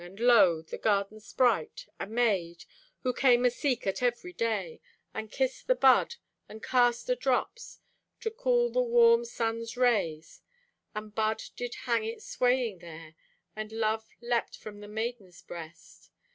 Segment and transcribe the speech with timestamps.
[0.03, 2.65] And lo, the garden sprite, a maid,
[3.03, 4.81] Who came aseek at every day,
[5.13, 6.15] And kissed the bud,
[6.49, 7.81] and cast o' drops
[8.21, 10.41] To cool the warm sun's rays.
[10.95, 13.13] And bud did hang it swaying there,
[13.55, 16.09] And love lept from the maiden's breast.